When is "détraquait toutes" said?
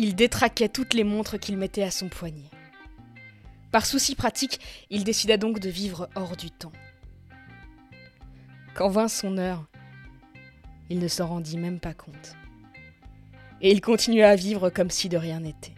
0.14-0.94